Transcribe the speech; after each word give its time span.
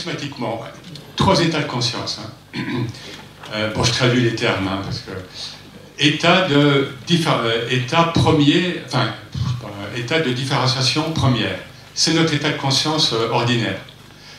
charismatiquement, 0.00 0.64
trois 1.16 1.40
états 1.40 1.60
de 1.60 1.66
conscience. 1.66 2.20
Hein. 2.54 2.60
Euh, 3.52 3.74
bon, 3.74 3.82
je 3.82 3.90
traduis 3.90 4.20
les 4.20 4.36
termes, 4.36 4.68
hein, 4.68 4.80
parce 4.84 5.00
que 5.00 5.10
état 5.98 6.46
de 6.46 6.92
état 7.68 8.04
premier, 8.14 8.80
enfin, 8.86 9.12
état 9.96 10.20
de 10.20 10.30
différenciation 10.30 11.10
première. 11.10 11.58
C'est 11.92 12.14
notre 12.14 12.32
état 12.32 12.50
de 12.50 12.58
conscience 12.58 13.12
ordinaire. 13.12 13.80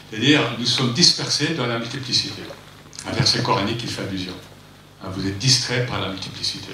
C'est-à-dire, 0.10 0.39
nous 0.58 0.66
sommes 0.66 0.94
dispersés 0.94 1.56
dans 1.58 1.68
la 1.68 1.78
multiplicité. 1.78 2.42
Un 3.06 3.12
verset 3.12 3.44
coranique 3.44 3.80
qui 3.80 3.88
fait 3.88 4.04
allusion. 4.04 4.32
Hein, 5.04 5.10
vous 5.14 5.28
êtes 5.28 5.38
distrait 5.38 5.86
par 5.86 6.00
la 6.00 6.08
multiplicité. 6.08 6.72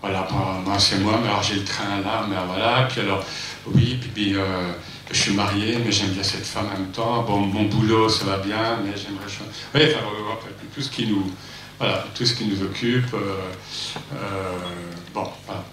Voilà, 0.00 0.28
moi, 0.64 0.78
c'est 0.78 0.98
moi, 0.98 1.18
mais 1.20 1.28
alors 1.28 1.42
j'ai 1.42 1.56
le 1.56 1.64
train 1.64 2.00
là, 2.04 2.24
mais 2.30 2.36
voilà, 2.46 2.86
puis 2.88 3.00
alors, 3.00 3.24
oui, 3.66 3.98
puis, 4.14 4.36
euh, 4.36 4.70
je 5.12 5.18
suis 5.18 5.34
marié, 5.34 5.78
mais 5.84 5.92
j'aime 5.92 6.10
bien 6.10 6.22
cette 6.22 6.46
femme 6.46 6.66
en 6.66 6.78
même 6.78 6.90
temps. 6.90 7.22
Bon, 7.22 7.38
mon 7.38 7.64
boulot, 7.64 8.08
ça 8.08 8.24
va 8.24 8.38
bien, 8.38 8.78
mais 8.84 8.92
j'aimerais. 8.96 9.26
Oui, 9.74 9.94
enfin, 9.94 10.48
tout 10.74 10.80
ce 10.80 10.90
qui 10.90 11.06
nous, 11.06 11.30
voilà, 11.78 12.06
tout 12.14 12.24
ce 12.24 12.34
qui 12.34 12.46
nous 12.46 12.62
occupe. 12.62 13.12
Euh, 13.14 13.36
euh, 14.14 14.58
bon, 15.14 15.28
voilà. 15.46 15.64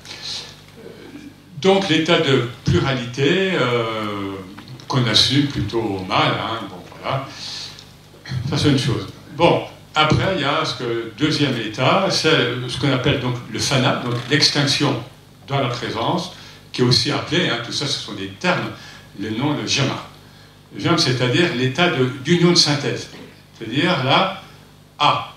Donc 1.61 1.89
l'état 1.89 2.19
de 2.19 2.49
pluralité 2.63 3.51
qu'on 4.87 5.05
assume 5.05 5.47
plutôt 5.47 5.99
mal, 6.07 6.33
hein, 6.41 6.65
bon, 6.69 6.77
voilà, 7.01 7.27
ça 8.49 8.57
c'est 8.57 8.69
une 8.69 8.79
chose. 8.79 9.07
Bon, 9.35 9.63
après, 9.93 10.35
il 10.35 10.41
y 10.41 10.45
a 10.45 10.63
ce 10.63 11.11
deuxième 11.17 11.57
état, 11.57 12.07
c'est 12.09 12.55
ce 12.67 12.79
qu'on 12.79 12.91
appelle 12.91 13.19
donc 13.19 13.35
le 13.51 13.59
fana, 13.59 13.97
donc 13.97 14.15
l'extinction 14.29 14.95
dans 15.47 15.59
la 15.59 15.67
présence, 15.67 16.31
qui 16.71 16.81
est 16.81 16.85
aussi 16.85 17.11
appelé, 17.11 17.49
hein, 17.49 17.59
tout 17.65 17.71
ça 17.71 17.85
ce 17.87 17.99
sont 17.99 18.13
des 18.13 18.29
termes, 18.29 18.69
le 19.19 19.29
nom 19.31 19.53
de 19.59 19.65
jama. 19.65 20.05
Jama, 20.77 20.97
c'est-à-dire 20.97 21.55
l'état 21.55 21.89
d'union 22.23 22.51
de, 22.51 22.55
synthèse. 22.55 23.09
C'est-à-dire 23.57 24.03
là, 24.03 24.43
A, 24.99 25.33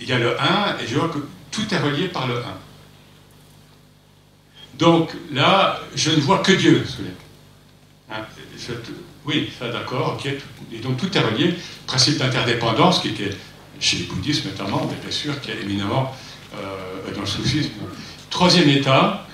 il 0.00 0.08
y 0.08 0.12
a 0.12 0.18
le 0.18 0.40
1, 0.40 0.78
et 0.82 0.86
je 0.86 0.96
vois 0.96 1.08
que 1.08 1.18
tout 1.50 1.72
est 1.72 1.78
relié 1.78 2.08
par 2.08 2.26
le 2.26 2.38
1. 2.38 2.42
Donc 4.78 5.10
là, 5.32 5.80
je 5.94 6.10
ne 6.10 6.20
vois 6.20 6.38
que 6.38 6.52
Dieu. 6.52 6.84
Hein, 8.10 8.22
oui, 9.24 9.50
ça 9.58 9.68
d'accord, 9.68 10.18
ok. 10.18 10.32
Et 10.72 10.78
donc 10.78 10.98
tout 10.98 11.16
est 11.16 11.20
relié. 11.20 11.54
Principe 11.86 12.18
d'interdépendance, 12.18 13.00
qui 13.00 13.08
est 13.08 13.36
chez 13.80 13.98
les 13.98 14.04
bouddhistes 14.04 14.44
notamment, 14.44 14.86
mais 14.88 14.96
bien 15.00 15.10
sûr, 15.10 15.40
qui 15.40 15.50
est 15.50 15.60
éminemment 15.62 16.14
euh, 16.54 17.14
dans 17.14 17.22
le 17.22 17.26
soufisme. 17.26 17.70
Troisième 18.30 18.68
état, 18.68 19.25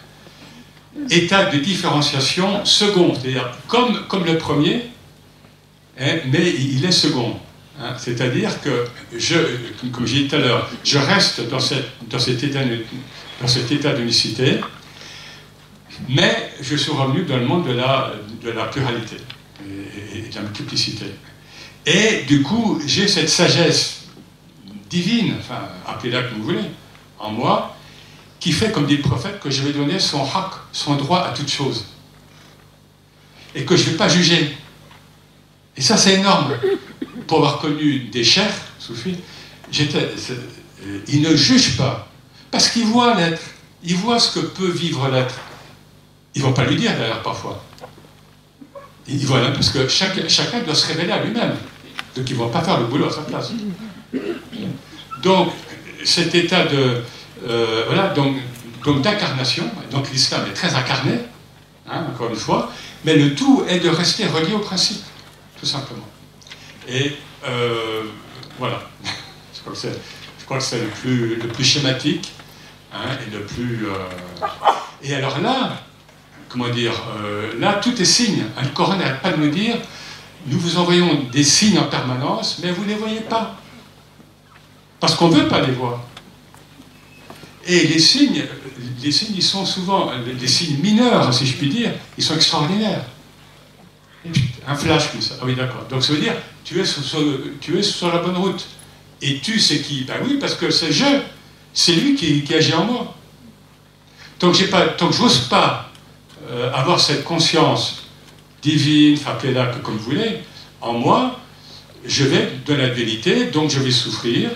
état 1.11 1.47
de 1.47 1.59
différenciation 1.59 2.65
second, 2.65 3.15
c'est-à-dire 3.15 3.51
comme, 3.67 4.07
comme 4.09 4.25
le 4.25 4.39
premier, 4.39 4.83
hein, 5.99 6.17
mais 6.31 6.51
il 6.51 6.85
est 6.85 6.93
second. 6.93 7.37
Hein. 7.81 7.95
c'est-à-dire 7.99 8.61
que, 8.61 8.85
je, 9.17 9.37
comme 9.93 10.07
j'ai 10.07 10.25
dit 10.25 10.29
tout 10.29 10.37
à 10.37 10.39
l'heure, 10.39 10.71
je 10.85 10.99
reste 10.99 11.49
dans, 11.49 11.59
cette, 11.59 11.87
dans 12.09 12.19
cet 12.19 12.43
état, 12.45 12.61
dans 13.41 13.49
cet 13.49 13.73
état 13.73 13.95
d'unicité, 13.95 14.61
mais 16.09 16.51
je 16.61 16.77
suis 16.77 16.93
revenu 16.93 17.25
dans 17.25 17.37
le 17.37 17.47
monde 17.47 17.67
de 17.67 17.73
la, 17.73 18.13
de 18.43 18.51
la 18.51 18.65
pluralité 18.67 19.17
et, 20.15 20.29
de 20.29 20.35
la 20.35 20.43
multiplicité. 20.43 21.07
Et 21.87 22.25
du 22.27 22.43
coup, 22.43 22.81
j'ai 22.87 23.09
cette 23.09 23.29
sagesse 23.29 24.05
divine, 24.91 25.35
enfin, 25.39 25.63
appelez-la 25.87 26.25
comme 26.25 26.39
vous 26.39 26.45
voulez, 26.45 26.71
en 27.19 27.31
moi, 27.31 27.77
qui 28.43 28.51
fait, 28.51 28.73
comme 28.73 28.87
dit 28.87 28.97
le 28.97 29.03
prophète, 29.03 29.39
que 29.39 29.51
je 29.51 29.63
vais 29.63 29.73
donner 29.73 30.01
son 30.01 30.25
haq, 30.25 30.51
son 30.73 30.97
droit 30.97 31.21
à 31.21 31.31
toute 31.31 31.49
chose. 31.49 31.85
Et 33.55 33.65
que 33.65 33.77
je 33.77 33.85
ne 33.85 33.91
vais 33.91 33.97
pas 33.97 34.09
juger. 34.09 34.57
Et 35.77 35.81
ça, 35.81 35.97
c'est 35.97 36.15
énorme. 36.15 36.53
Pour 37.29 37.39
avoir 37.39 37.59
connu 37.61 38.01
des 38.11 38.25
chers, 38.25 38.53
soufis, 38.81 39.17
j'étais, 39.71 40.11
ils 41.07 41.23
ne 41.23 41.37
jugent 41.37 41.77
pas. 41.77 42.09
Parce 42.51 42.69
qu'ils 42.69 42.87
voient 42.87 43.15
l'être. 43.15 43.43
Ils 43.85 43.95
voient 43.95 44.19
ce 44.19 44.41
que 44.41 44.45
peut 44.45 44.71
vivre 44.71 45.09
l'être. 45.09 45.37
Ils 46.35 46.43
ne 46.43 46.49
vont 46.49 46.53
pas 46.53 46.65
lui 46.65 46.75
dire, 46.75 46.99
d'ailleurs, 46.99 47.23
parfois. 47.23 47.63
Voilà, 49.07 49.53
parce 49.53 49.71
que 49.71 49.87
chacun 49.87 50.63
doit 50.67 50.75
se 50.75 50.89
révéler 50.89 51.13
à 51.13 51.23
lui-même. 51.23 51.55
Donc 52.17 52.29
ils 52.29 52.33
ne 52.33 52.39
vont 52.39 52.49
pas 52.49 52.63
faire 52.63 52.81
le 52.81 52.87
boulot 52.87 53.07
à 53.07 53.13
sa 53.13 53.23
place. 53.23 53.53
Donc, 55.23 55.53
cet 56.05 56.35
état 56.35 56.65
de. 56.65 57.03
Euh, 57.49 57.85
voilà, 57.87 58.09
donc, 58.09 58.37
d'incarnation, 59.03 59.65
donc 59.91 60.11
l'islam 60.11 60.43
est 60.49 60.55
très 60.55 60.75
incarné, 60.75 61.19
hein, 61.89 62.05
encore 62.13 62.31
une 62.31 62.37
fois, 62.37 62.71
mais 63.05 63.17
le 63.17 63.35
tout 63.35 63.65
est 63.69 63.81
de 63.81 63.89
rester 63.89 64.27
relié 64.27 64.55
au 64.55 64.59
principe, 64.59 65.03
tout 65.59 65.67
simplement. 65.67 66.07
Et 66.89 67.17
euh, 67.47 68.05
voilà, 68.59 68.83
je 69.55 69.61
crois 69.61 70.59
que 70.59 70.65
c'est 70.65 70.81
le 70.81 70.89
plus, 70.89 71.37
le 71.37 71.49
plus 71.49 71.65
schématique 71.65 72.33
hein, 72.93 73.17
et 73.27 73.31
le 73.31 73.43
plus. 73.43 73.87
Euh, 73.87 74.47
et 75.03 75.15
alors 75.15 75.41
là, 75.41 75.83
comment 76.49 76.69
dire, 76.69 76.93
là, 77.59 77.75
tout 77.75 78.01
est 78.01 78.05
signe. 78.05 78.45
Le 78.63 78.69
Coran 78.69 78.97
n'arrête 78.97 79.21
pas 79.21 79.33
de 79.33 79.39
nous 79.39 79.51
dire, 79.51 79.77
nous 80.47 80.59
vous 80.59 80.77
envoyons 80.77 81.25
des 81.33 81.43
signes 81.43 81.79
en 81.79 81.85
permanence, 81.85 82.61
mais 82.63 82.71
vous 82.71 82.85
ne 82.85 82.91
les 82.91 82.95
voyez 82.95 83.21
pas. 83.21 83.57
Parce 85.01 85.17
qu'on 85.17 85.29
ne 85.29 85.35
veut 85.35 85.49
pas 85.49 85.61
les 85.61 85.73
voir. 85.73 85.99
Et 87.67 87.87
les 87.87 87.99
signes, 87.99 88.45
les 89.03 89.13
signes, 89.13 89.35
ils 89.37 89.43
sont 89.43 89.65
souvent, 89.65 90.11
des 90.39 90.49
signes 90.49 90.79
mineurs, 90.79 91.33
si 91.33 91.47
je 91.47 91.57
puis 91.57 91.69
dire, 91.69 91.93
ils 92.19 92.25
sont 92.25 92.35
extraordinaires. 92.35 93.05
Un 94.67 94.75
flash 94.75 95.11
comme 95.11 95.21
ça. 95.21 95.35
Ah 95.41 95.45
oui, 95.45 95.55
d'accord. 95.55 95.87
Donc 95.91 96.03
ça 96.03 96.13
veut 96.13 96.21
dire, 96.21 96.35
tu 96.65 96.81
es 96.81 96.85
sur, 96.85 97.19
tu 97.61 97.79
es 97.79 97.83
sur 97.83 98.13
la 98.13 98.19
bonne 98.21 98.37
route. 98.37 98.65
Et 99.21 99.39
tu, 99.39 99.59
c'est 99.59 99.81
qui 99.81 100.05
Ben 100.05 100.17
oui, 100.25 100.39
parce 100.41 100.55
que 100.55 100.71
c'est 100.71 100.93
je. 100.93 101.05
C'est 101.73 101.93
lui 101.93 102.15
qui, 102.15 102.55
agit 102.55 102.75
en 102.75 102.85
moi. 102.85 103.15
Tant 104.39 104.53
que, 104.53 104.65
pas, 104.65 104.89
tant 104.89 105.09
que 105.09 105.15
je 105.15 105.23
n'ose 105.23 105.49
pas 105.49 105.91
euh, 106.51 106.73
avoir 106.73 107.01
cette 107.01 107.25
conscience 107.25 108.03
divine, 108.61 109.19
appelez-la 109.27 109.67
comme 109.83 109.97
vous 109.97 110.05
voulez, 110.05 110.41
en 110.81 110.95
moi, 110.95 111.39
je 112.05 112.25
vais 112.25 112.51
de 112.67 112.75
la 112.75 112.89
vérité, 112.89 113.47
donc 113.47 113.71
je 113.71 113.79
vais 113.79 113.91
souffrir, 113.91 114.51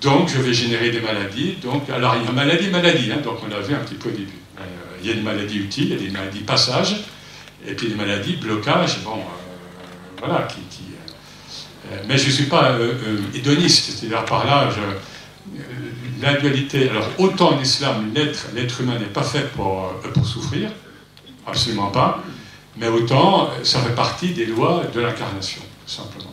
donc 0.00 0.28
je 0.28 0.40
vais 0.40 0.52
générer 0.52 0.90
des 0.90 1.00
maladies. 1.00 1.56
Donc, 1.62 1.88
alors 1.90 2.16
il 2.16 2.24
y 2.24 2.28
a 2.28 2.32
maladie, 2.32 2.68
maladie, 2.68 3.12
hein, 3.12 3.20
donc 3.22 3.38
on 3.42 3.60
vu 3.60 3.74
un 3.74 3.78
petit 3.78 3.94
peu 3.94 4.08
au 4.08 4.12
début. 4.12 4.38
Euh, 4.58 4.62
il 5.02 5.08
y 5.08 5.12
a 5.12 5.14
des 5.14 5.22
maladies 5.22 5.58
utiles, 5.58 5.86
il 5.86 5.92
y 5.92 5.94
a 5.94 5.98
des 5.98 6.10
maladies 6.10 6.40
passage, 6.40 7.04
et 7.66 7.74
puis 7.74 7.88
des 7.88 7.94
maladies 7.94 8.36
blocage, 8.36 9.02
bon, 9.04 9.18
euh, 9.18 10.18
voilà, 10.18 10.42
qui, 10.42 10.60
mais 12.06 12.16
je 12.16 12.26
ne 12.26 12.30
suis 12.30 12.44
pas 12.44 12.76
hédoniste, 13.34 13.90
c'est-à-dire 13.90 14.24
par 14.24 14.46
là, 14.46 14.70
dualité, 16.40 16.88
alors 16.88 17.08
autant 17.18 17.56
en 17.56 17.60
islam, 17.60 18.12
l'être 18.14 18.80
humain 18.80 18.96
n'est 18.98 19.06
pas 19.06 19.24
fait 19.24 19.50
pour, 19.52 19.92
pour 20.14 20.26
souffrir, 20.26 20.70
Absolument 21.46 21.90
pas. 21.90 22.22
Mais 22.76 22.88
autant, 22.88 23.50
ça 23.62 23.80
fait 23.80 23.94
partie 23.94 24.28
des 24.30 24.46
lois 24.46 24.84
de 24.94 25.00
l'incarnation, 25.00 25.62
simplement. 25.86 26.32